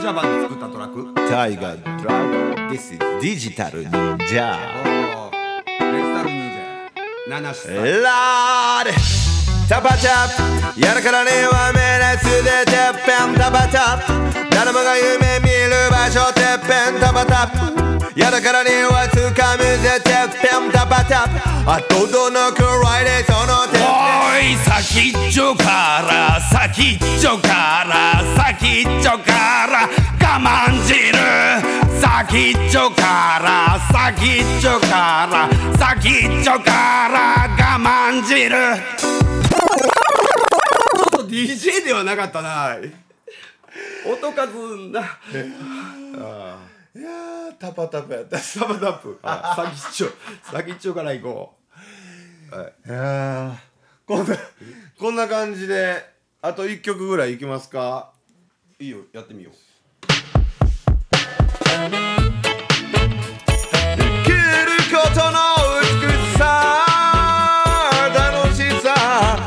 [0.00, 1.12] ジャパンで作ったトラック？
[1.12, 4.56] ー、タイガー、ドラゴン、This is Digital Ninja。
[4.80, 8.92] おーレスタルニンジャナナシさんラーデ
[9.68, 10.80] タパタップ。
[10.80, 14.48] やるからには目熱でてっぺんタパタップ。
[14.50, 18.18] 誰もが夢見る場所てっぺんタパタップ。
[18.18, 23.86] やるからには掴むぜてっぺんタパタップあとどのくらいでそのてっぺん
[24.26, 25.64] おい先っちょか
[26.02, 31.14] ら先っちょから先っちょから我慢汁
[32.00, 42.78] 先っちょから先っちょから先っちょから我慢汁ちょっと DJ ではなかったな
[44.04, 45.04] 音数ない
[46.98, 50.08] いやータパタパやったいサバタップあ先っちょ
[50.42, 51.59] 先っちょから行こう
[52.56, 53.54] やー
[54.06, 54.36] こんな
[54.98, 56.04] こんな感じで
[56.42, 58.10] あと1曲ぐらいいきますか？
[58.78, 59.52] いいよやってみよう。
[59.52, 59.58] 生
[64.24, 64.36] きる
[64.90, 65.38] ことの
[65.80, 66.84] 美しさ
[68.14, 68.94] 楽しさ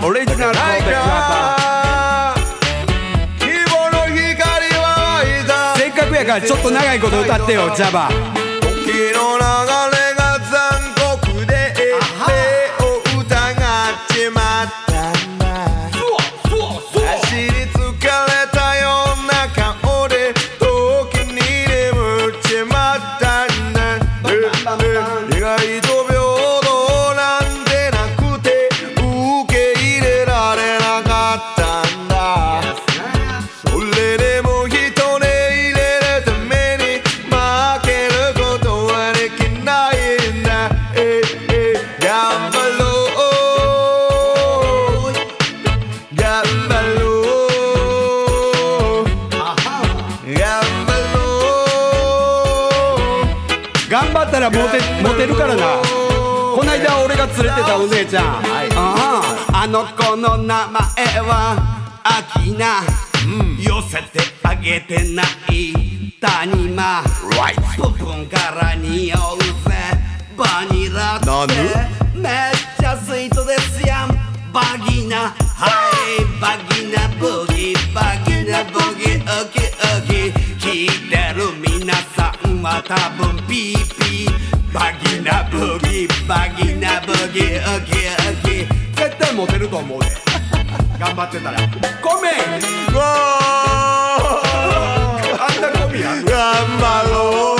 [0.05, 0.59] オリジナルコンテンツ
[0.91, 2.35] か
[3.39, 4.21] 希望の光
[4.75, 4.83] は
[5.17, 58.69] 湧いたせっかくやからちょっと長いこと歌ってよジャバゃ、はい、
[59.53, 61.55] あの子の名前は
[62.03, 62.81] アキナ、
[63.59, 65.73] 寄せてあげてない
[66.19, 67.03] 谷間、ま」
[67.77, 70.13] 「ポコンから匂うぜ。
[70.37, 71.53] バニラって。
[72.17, 72.31] めっ
[72.79, 74.09] ちゃスイートですやん。
[74.51, 75.29] バギナ。
[75.29, 75.33] は
[76.07, 76.25] い。
[76.41, 79.71] バギナブギバギナブギウキウ
[80.07, 80.67] キ。
[80.67, 84.52] 聞いてる皆さんは多分ピーピー。
[84.73, 87.53] バギナブギバギナブギウ
[87.85, 90.07] キウキ絶対モテると思うで。
[90.99, 91.59] 頑張ってたら。
[92.01, 92.95] ごめん。
[92.95, 93.29] わ
[95.39, 96.25] あんなコミや頑
[96.79, 97.52] 張ろう。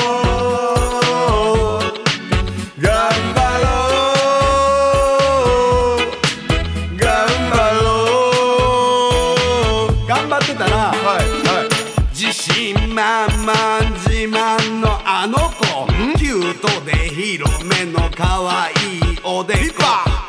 [18.16, 19.84] 可愛いおでこ。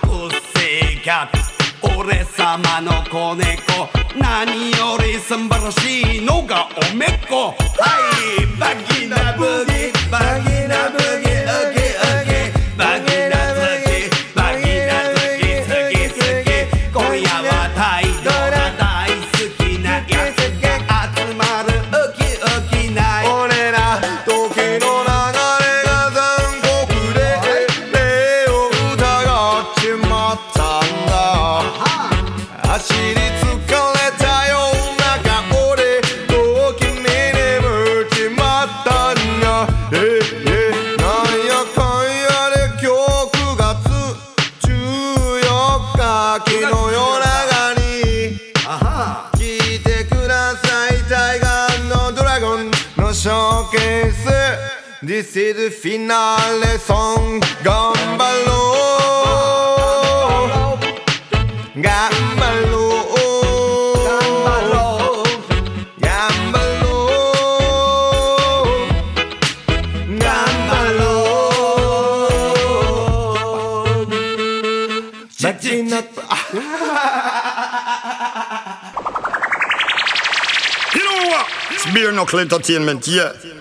[0.04, 1.30] うっせキャッ
[1.80, 3.88] ト俺様の子猫。
[4.16, 7.48] 何より素晴らしいのがおめっこ。
[7.48, 7.54] は
[8.32, 9.73] いバギナブギ。
[75.50, 76.36] っちなったあ
[80.94, 81.46] You know what?
[81.72, 83.53] It's beer knuckle entertainment, yeah.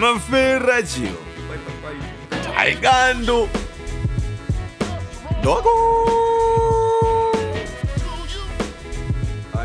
[0.00, 1.08] ラフェラジオ。
[2.56, 2.76] はい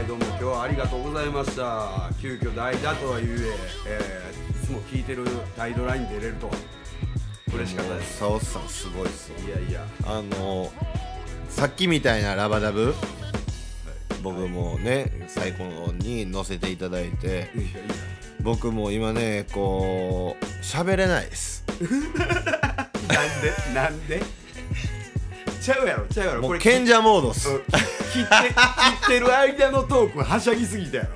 [0.05, 0.25] どうも。
[0.25, 2.11] 今日はありがとうございました。
[2.21, 3.55] 急遽代打とはゆえ
[3.87, 5.23] えーいつも聞いてる
[5.55, 6.47] タイドラインに出れると。
[6.47, 6.53] は
[7.55, 8.17] 嬉しかったです。
[8.17, 9.87] サオさんすごいっすよいやいや。
[10.05, 10.69] あの
[11.47, 12.93] さっきみたいなラバダブ。
[14.21, 17.27] 僕もね最高に乗せていただいて。
[17.27, 17.51] いやいや
[18.45, 21.65] 僕も今ねこう喋れないです。
[21.81, 23.73] なんで？
[23.73, 24.21] なんで？
[25.60, 26.41] ちゃうやろちゃうやろ。
[26.43, 27.49] もう賢者モードっす。
[27.49, 27.63] うん
[28.13, 28.55] 切って切
[29.05, 31.10] ってる間のトークはしゃぎすぎたやろ。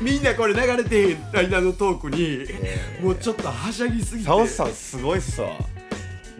[0.00, 2.44] みんなこれ流れてへん間のトークに
[3.00, 4.26] もうちょっとはしゃぎすぎて。
[4.26, 5.50] サオさんすごいっすわ。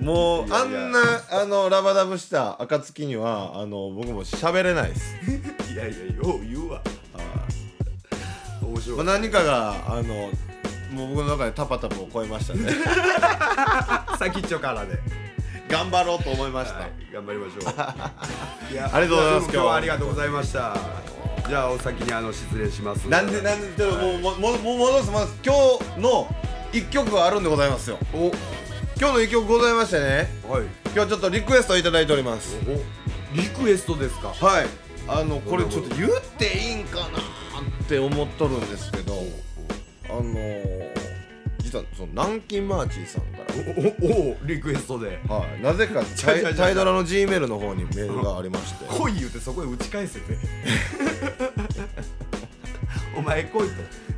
[0.01, 0.81] もういやいや。
[0.83, 5.15] あんなあのラバダブした暁にはあの僕も喋れないです。
[5.73, 6.83] いやいやよう言うわ
[8.77, 10.31] 面白い、まあ、何かがあの
[10.93, 12.73] もう僕の中でタパタパを超えましたね。
[14.19, 14.99] 先っちょからで。
[15.69, 18.71] 頑張ろうと思いました、はい、頑張りましょう。
[18.73, 19.45] いやありがとうございます。
[19.45, 20.77] 今日はありがとうございました。
[21.49, 23.09] じゃあお先にあの失礼します。
[23.09, 25.35] なんでなんでちょっともうもうも戻す戻す。
[25.45, 25.55] 今
[25.97, 26.35] 日の
[26.73, 27.99] 一曲があるんでございますよ。
[28.15, 28.31] お。
[28.99, 30.31] 今日の一曲ございましてね。
[30.49, 30.63] はい。
[30.95, 32.57] 今日ちょっとリクエストいただいております。
[32.69, 34.29] おリクエストですか？
[34.29, 34.67] はい。
[35.09, 37.19] あのこれちょっと言っていいんかな？
[37.61, 39.15] って思っとるんですけど
[40.09, 40.93] あのー、
[41.59, 43.45] 実はその南京マーチーさんから
[43.77, 45.19] おおおリクエストで。
[45.29, 50.39] はい、なぜか タイタイドラの G メールの方にメールがありまして 来い言うてそこへ打ち返せて。
[53.17, 53.65] お前来いと。
[53.65, 53.69] い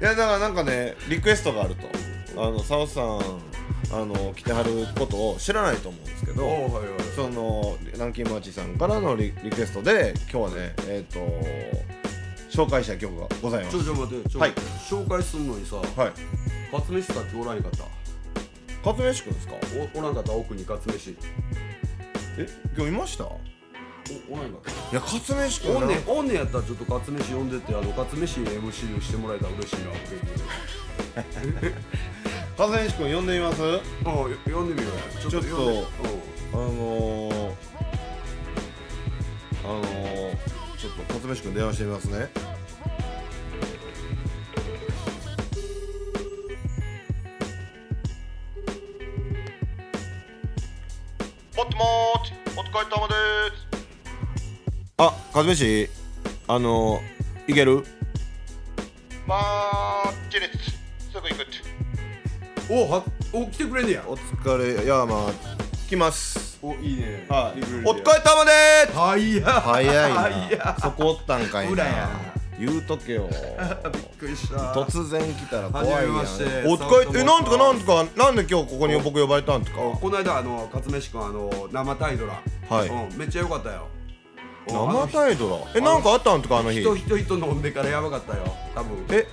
[0.00, 1.88] やだからなんかねリクエストがあると
[2.42, 3.18] あのサオさん
[3.90, 7.00] あの来てはることを知らないと思うんですけどおはいはい。
[7.16, 11.97] その南京マーチさんからのリリクエストで今日はねえっ、と
[12.58, 13.78] 紹介したい曲がございます。
[13.78, 14.52] ちょちょ待ってちょ、はい。
[14.90, 15.86] 紹介すんのにさ、はい。
[16.72, 17.84] 勝飯さっきおらんかった？
[18.84, 19.54] 勝飯くんですか？
[19.94, 20.32] おおらんかった？
[20.32, 21.16] 奥に勝飯。
[22.36, 22.48] え？
[22.76, 23.22] 今日いました？
[23.22, 23.28] い
[24.28, 24.96] おおらんかった？
[24.96, 29.92] や勝飯くんおんなねんおんねんやったらちょっと勝飯呼んでってあの勝飯 MC してもらえたら嬉しいな。
[29.92, 31.74] っていう。
[32.58, 33.62] 勝飯くん呼んでみます？
[33.62, 33.70] あ
[34.04, 35.22] あよ読んでみようや。
[35.22, 35.48] ちちょっと
[36.54, 37.54] あのー、
[39.62, 40.17] あのー、
[40.78, 42.30] ちょっと勝飯くん電話してみますね。
[51.56, 53.14] もっともーちお疲れ様で
[53.56, 53.66] す。
[54.98, 55.88] あ勝飯
[56.46, 57.84] あのー、いける？
[59.26, 62.72] まあ、チレツ、すぐ行くって。
[62.72, 64.04] うんおはお来てくれんねや。
[64.06, 64.84] お疲れ。
[64.84, 65.32] いやまあ
[65.88, 67.24] 来ますおいいね。
[67.28, 67.60] はい。
[67.86, 68.96] お疲れ様でーす。
[68.96, 69.36] はい。
[69.36, 70.52] や早いはい。
[70.52, 71.72] やなそこおったんかいな。
[71.72, 72.08] 裏や
[72.58, 73.28] 言うとけよ。
[73.30, 74.72] びっくりした。
[74.72, 75.94] 突然来たら怖いやん。
[75.94, 76.44] はじめまして。
[76.68, 79.78] お疲れえなんとかなんとかなんで今日ここに僕呼ばれたんとか？
[79.78, 82.40] この間あの勝飯君あの生タイドラ。
[82.68, 82.88] はい。
[82.88, 83.86] うん、めっちゃ良かったよ。
[84.66, 85.56] 生タイドラ？
[85.76, 86.80] えなんかあったんとかあの日？
[86.80, 88.52] 人人人飲んでからやばかったよ。
[88.74, 89.06] 多分。
[89.10, 89.26] え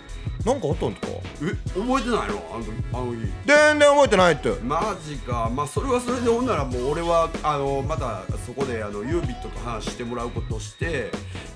[0.45, 1.07] なんかあったんとか？
[1.41, 2.35] え覚えてないの？
[2.53, 3.17] あの時あの日。
[3.47, 4.49] 全然覚えてないって。
[4.61, 5.49] マジか。
[5.51, 11.09] まあそれはそれでほんならもう俺はあのまたそこであのユービットと話してもらうことして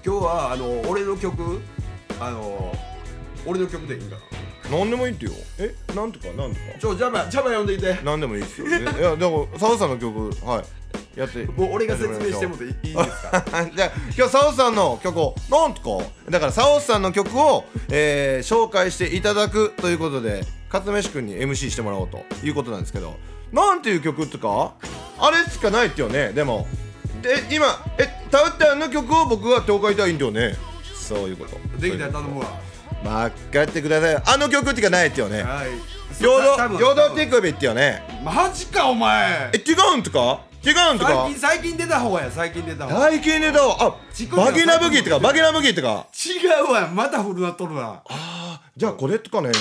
[0.03, 1.61] 今日はあの俺の曲
[2.19, 2.75] あの
[3.45, 4.17] 俺の曲でいいんか
[4.71, 4.77] な？
[4.79, 5.31] なんでもいいってよ。
[5.59, 6.61] えなんとかなんとか。
[6.79, 7.93] ちょジャバジャバ呼んでいて。
[8.03, 10.88] なんでもいいですよえいやでも澤さんの曲はい
[11.19, 13.43] やってもう俺が説明してもいいですか？
[13.75, 23.17] じゃあ今日サオさんの曲をなんとかだからサオさんの曲を、えー紹介していただくということで勝飯君に MC してもらおうということなんですけど
[23.51, 24.73] なんていう曲ってか？
[25.19, 26.67] あれしかないってよねでも。
[27.21, 27.65] で今
[27.97, 30.55] えタウタンの曲を僕が紹介したいんだよね？
[30.95, 31.57] そういうこと。
[31.81, 32.47] できたら頼むわ。
[33.03, 34.23] 任ってください。
[34.25, 35.41] あの曲ってかないってよね。
[35.43, 35.67] はい。
[36.17, 38.03] 平等多分平等手首ってよね。
[38.23, 39.49] マジかお前。
[39.53, 40.41] え違うんとか？
[40.63, 41.11] 違うんとか。
[41.11, 42.99] 最近最近出た方や最近出た方。
[42.99, 46.07] 最近ネタをあちくりはバゲナブギーってかバゲナブギーってか。
[46.13, 48.03] 違うわまた古なっとるな
[48.75, 49.51] じゃあこれとかね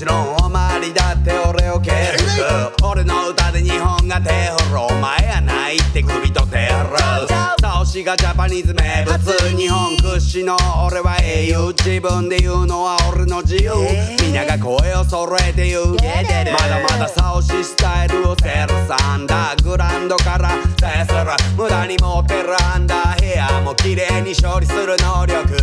[0.00, 1.94] ちろんおまわりだって俺を蹴る
[2.82, 6.98] 俺の歌で日本が手振るお前やないって首と手振る
[7.60, 9.18] 倒しがジャパニーズ名物
[9.54, 13.72] 日本屈指の俺は英雄自分で言うのは俺の自由。
[14.22, 20.50] 皆が声を揃えて言うまだまだ倒しスタイルをセルサンダーグラウンドから。
[20.80, 23.60] 制する無駄に持ってるアンダーヘア。
[23.60, 25.54] も綺麗に処理する能力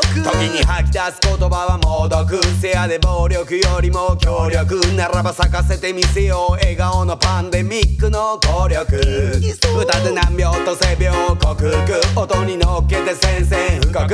[0.00, 3.64] 時に吐き出す言葉は猛毒せやで暴力。
[3.64, 14.04] よりも強力ならば咲かせてみせよう笑顔のパンデミックの効力歌で難病と性病を克服音に乗っけて宣戦布告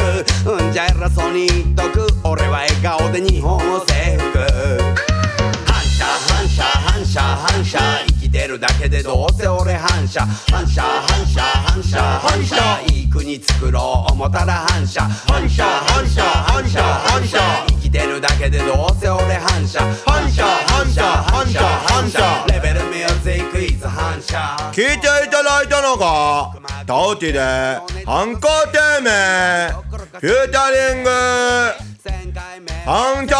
[0.63, 4.39] うんじゃ偉そうに言っとく俺は笑顔で日本を征服
[5.67, 10.21] 反射反射反射反射きてるだけでどうせ俺反射。
[10.21, 11.99] 反射反射反射。
[11.99, 12.81] 反射。
[12.93, 15.01] いい国作ろう思ったら反射。
[15.01, 17.39] 反射反射反射反射。
[17.67, 19.81] 生きてるだけでどうせ俺反射。
[20.07, 22.47] 反射反射反射反射。
[22.47, 24.39] レベルミュージックイズ反射。
[24.71, 26.53] 聞いていただいたのが
[26.87, 27.41] タオティで
[28.07, 29.11] 反抗低迷
[30.21, 31.11] フューチャリング。
[32.85, 33.37] 反射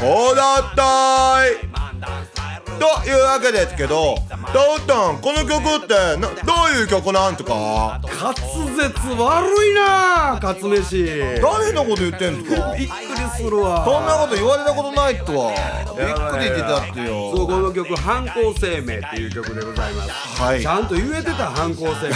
[0.00, 2.37] こうだったい
[2.78, 4.16] というわけですけど
[4.52, 8.00] タオタンこの曲ってなどういう曲なんとか？
[8.02, 11.06] 滑舌悪いな勝飯。
[11.40, 12.74] 誰のこと言ってんすか？
[12.76, 13.84] びっくりするわ。
[13.84, 15.50] そんなこと言われたことないってわ
[15.96, 20.10] びっくり言ってたってそうよこの曲「反抗声明」っていう曲でございます、
[20.42, 20.60] はい。
[20.62, 22.14] ちゃんと言えてた反抗声明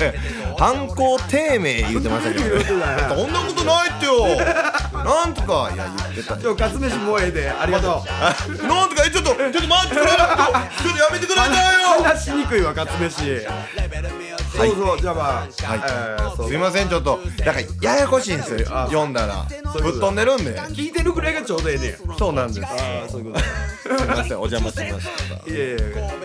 [0.58, 2.72] 反抗低迷言ってましたけど そ
[3.26, 4.12] んなことないってよ
[5.04, 5.70] なんとか。
[5.74, 6.36] いや言ってた。
[6.36, 7.50] ちょ勝飯もうええで。
[7.50, 8.66] ありがとう。
[8.66, 9.04] なんとか。
[9.06, 12.04] えちょっとちょっと待ってくれちょっとやめてくださいよ。
[12.04, 13.40] 話しにくいわ勝飯。
[14.50, 15.50] そうそうじゃあまあ、はい。
[15.58, 17.20] えーすいませんちょっと。
[17.38, 18.58] だからややこしいんですよ。
[18.66, 19.46] 読んだら。
[19.80, 20.58] ぶっ飛んでるんで。
[20.60, 22.18] 聞いてるくらいがちょうどええねん。
[22.18, 22.66] そうなんです。
[22.66, 22.68] あ
[23.06, 23.44] あそういうこと。
[23.44, 25.08] すいませんお邪魔しまし
[25.44, 25.50] た。
[25.50, 25.78] いやいやいや。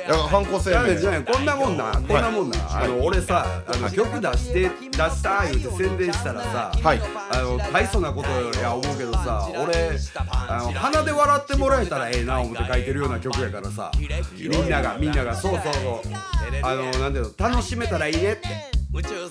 [0.07, 1.91] だから反抗声明じゃあねこんなもんな。
[1.93, 7.01] こんなもんな、あの俺さあの曲出して出した言うて宣伝したらさ、はい。
[7.31, 8.29] あの大層なこと
[8.59, 9.91] や思うけどさ俺
[10.47, 16.13] あの鼻で笑ってもらえたらええな思って書いてるような曲やからさみんながみんながそうそうそう。
[16.63, 18.47] あのなんていうの楽しめたらいいねって。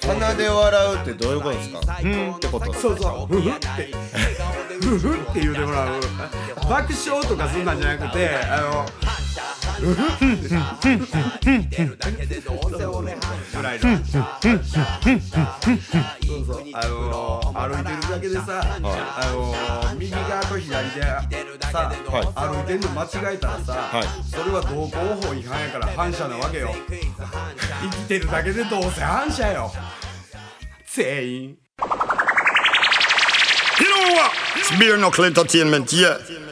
[0.07, 1.99] 鼻で笑うってどういうことですか？
[2.03, 3.35] うんってことそうそう。
[3.35, 3.69] ふふって。
[4.83, 6.01] ふふって言うてもらう。
[6.69, 8.85] 爆笑とかそんなんじゃなくてあの
[13.55, 14.24] ぐらいのそう
[16.45, 18.95] そうあの歩いてるだけでさ、あの
[19.99, 21.22] 右側と左でさ、
[22.35, 22.80] 歩いてん。
[22.80, 24.93] の間違えたらさ、はいそれは道交
[25.28, 26.97] 法違反やから反射なわけよ生
[27.91, 29.70] きてるだけでどうせ反射よ
[30.87, 31.57] 全員
[33.80, 34.30] You know what?
[34.57, 36.18] It's Beer Knuckle Entertainment, yeah.「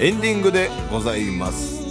[0.00, 1.84] エンディングでございます。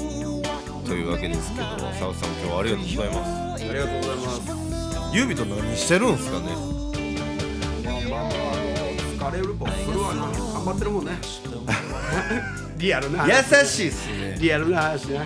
[0.85, 3.65] というわけですけどサウさん今日はありがとうございます。
[3.65, 4.31] ありがとうございま
[5.11, 5.15] す。
[5.17, 6.31] ユービと何してるんす。
[6.31, 6.45] かね
[8.09, 8.31] まあまあ
[9.29, 10.21] 疲れるもするわな。
[10.21, 11.11] 頑張ってるもんね。
[12.79, 13.61] リアルな話。
[13.61, 14.37] 優しいっすね。
[14.39, 15.25] リアルな話な。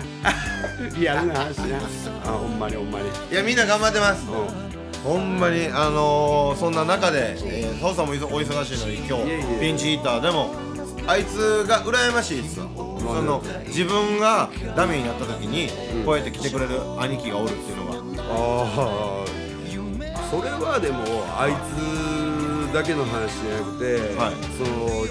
[0.98, 1.78] リアルな話な。
[2.26, 3.06] あほんまにほんまに。
[3.30, 4.22] いやみんな頑張ってます。
[4.26, 10.71] うほんまにあのー、そんな中で、えー、サウさんもお忙しいのに今日ピンチヒッターでも
[11.06, 15.68] あいつが羨ましいっすわその自分がダメになった時に
[16.04, 17.92] こうやって来てくれる兄貴がおるっていうのが。
[17.92, 19.42] んああ
[20.30, 21.04] それはでも
[21.36, 24.34] あいつだけの話じゃなくて、はい。
[24.56, 25.04] その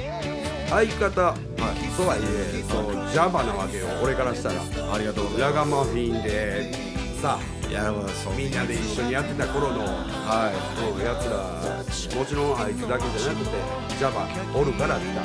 [0.68, 4.56] 相方とはいえそのジャバなわけよ俺からしたら。
[4.94, 6.74] ありがとうございラガマフィンで
[7.22, 8.34] さますいやまあそう。
[8.34, 13.52] みんなで一緒にやってた頃のはうんやつらもちろんあいつだけじゃなくて
[14.00, 14.26] ジャバ
[14.58, 15.22] おるから来た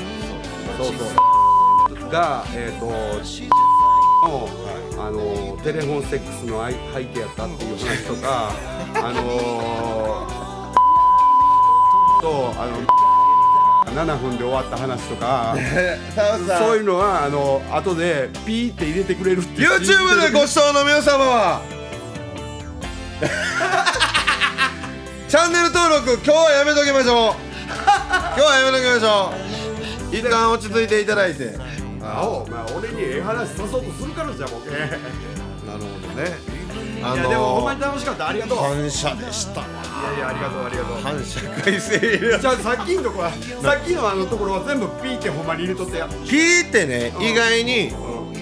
[0.77, 0.97] そうそう。
[2.11, 2.93] がえっ、との
[4.99, 8.53] あのテレフォンセックスの背背景やったっていう話とか
[8.95, 10.27] あの
[12.21, 12.77] とあの
[14.05, 15.57] 7分で終わった話とか
[16.59, 21.61] そういうのはあの後でピーって入れてくれるって YouTube でご視聴の皆様は
[25.29, 27.35] チャンネル登録今日はやめときましょう。
[28.37, 29.56] 今日はやめときましょう
[30.19, 31.55] 一旦落ち着いていただいて。
[32.03, 34.71] あお前俺にええ話さそうとするからじゃボケ。
[34.71, 36.57] なるほどね。
[37.03, 38.59] あいやでもほんまに楽しかったありがとう。
[38.59, 39.61] 感謝でした。
[39.61, 41.03] わいやいやありがとうありがとう。
[41.03, 46.07] 感謝会セールじゃあさっきのとこはさっきのあのところは全部ピーってほんまに入れとってや。
[46.09, 47.93] ピーってね意外に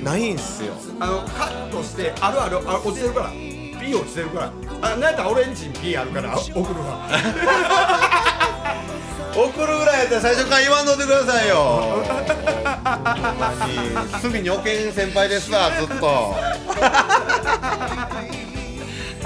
[0.04, 0.74] ないんすよ。
[1.00, 3.30] あのカットしてあるあるあ落ちてるから。
[3.30, 4.52] ピー落ちてるから。
[4.82, 7.08] あなんやったら俺んちにピーあるから送るわ
[9.34, 11.56] 送るぐらいやったら最初から言わんとってくださいよ。
[11.56, 16.34] ほんまに隅におけん先輩ですわずっと。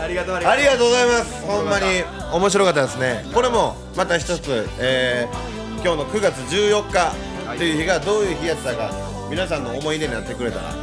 [0.01, 0.89] ありがとうありがとう。
[0.89, 1.47] ございます。
[1.47, 3.25] ほんまに面白かったですね。
[3.35, 7.15] これもまた一つ、えー今日の9月14日
[7.57, 8.91] という日がどういう日やったか
[9.31, 10.75] 皆さんの思い出になってくれたら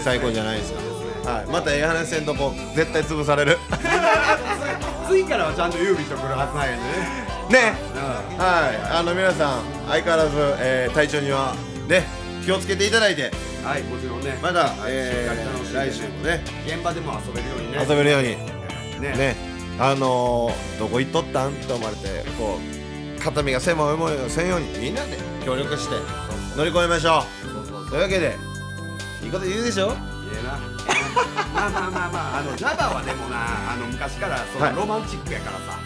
[0.00, 1.32] 最高じゃないですか。
[1.32, 3.56] はい、またええ話せんとこ絶対潰される。
[5.08, 7.60] 次からはちゃんとユービット来るはずなんやでね。
[7.60, 7.76] ね
[8.38, 8.76] はい。
[8.90, 11.54] あの皆さん相変わらず、えー体調には
[11.88, 12.04] ね
[12.44, 13.30] 気をつけていただいて。
[13.62, 14.36] はいもちろんね。
[14.42, 16.42] また、はいえー、来週もね。
[16.66, 17.78] 現場でも遊べるようにね。
[17.80, 18.28] 遊べるように。
[19.00, 19.16] ね。
[19.16, 19.36] ね。
[19.78, 21.52] あのー、どこ行っとったん？
[21.52, 24.78] って思われてこう肩身が狭い思いをせんように。
[24.78, 25.94] みんなで協力して
[26.56, 27.22] 乗り越えましょ
[27.86, 27.90] う。
[27.90, 28.36] というわけで
[29.22, 29.88] いいこと言うでしょ？
[29.88, 29.92] い
[30.40, 30.58] えな。
[31.54, 34.72] まあまあまあまああのジャバはでもなあの昔からそはい。
[34.74, 35.78] のロマンチックやからさ、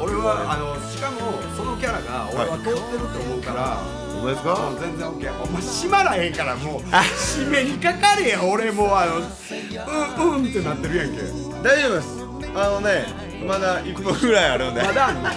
[0.00, 1.20] 俺はあのしかも
[1.56, 3.76] そのキャラが俺は通ってるって思うから、
[4.12, 11.22] ほんまですもかう全然 OK お前閉まらへんからもう締めにかかれや俺もうあのうんうんってなってるやんけ。
[11.62, 12.24] 大丈夫です。
[12.56, 13.06] あのね
[13.46, 14.82] まだ1分ぐらいあるんで。
[14.82, 15.30] まだあんの？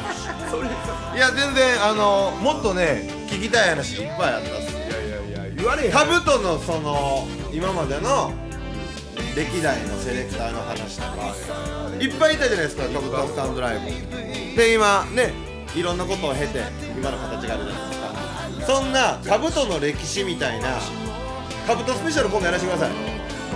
[0.50, 4.72] それさいや全然あのもっとね聞きたい話いっぱいあったっす。
[4.76, 5.92] いやいやいや言われへん。
[5.92, 8.32] カブトのその今までの
[9.36, 11.34] 歴代のセレクターの話とか
[12.00, 15.34] いっぱいいたじゃないですかカブトスタンドライブで今ね
[15.76, 16.60] いろんなことを経て
[16.98, 17.88] 今の形があるじゃな
[18.52, 18.74] いですか。
[18.78, 20.78] そんなカブトの歴史みたいな
[21.68, 22.92] カブトスペシャル今度やらせてください。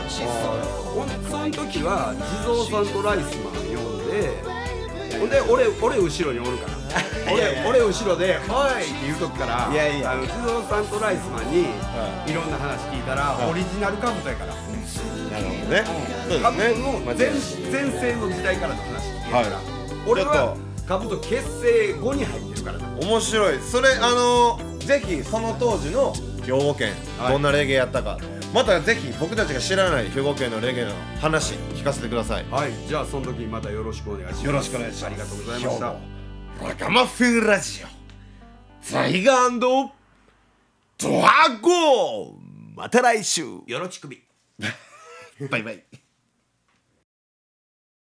[0.09, 6.81] その時は地蔵さんとライスマン呼んでほんで俺俺後ろにおるから。
[7.31, 10.11] 俺俺後ろで「おい!」って言うとくからいやいや。
[10.11, 13.51] あの地蔵さんとライスマンにはいろんな話聞いたら、はい。
[13.51, 14.53] オリジナルカブトやから、
[15.31, 15.83] なるほどね。
[15.85, 19.65] そうですの前前世の時代からの話聞けるから、はい。
[20.07, 22.77] 俺はちょっカブト結成後に入ってるから。
[22.79, 23.59] な面白い。
[23.59, 26.13] それあのぜひその当時の
[26.45, 27.33] 兵庫県はい。
[27.33, 28.17] どんなレゲエやったか、
[28.53, 32.45] またぜひ僕たちが知らない兵庫県のレゲエの話聞かせてください。
[32.49, 32.71] はい。
[32.87, 34.45] じゃあその時またよろしくお願いします。
[34.45, 35.05] よろしくお願いします。
[35.05, 35.85] ありがとうございました。
[36.67, 37.87] ラガマフィンラジオ。
[38.81, 39.91] ザイガード
[41.21, 42.73] ラゴン。
[42.75, 43.43] また来週。
[43.67, 44.21] よろちくび
[45.49, 45.83] バイバイ。